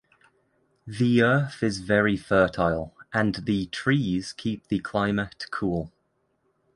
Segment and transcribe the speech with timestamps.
[0.87, 5.93] The earth is very fertile and the trees keep the climate cool.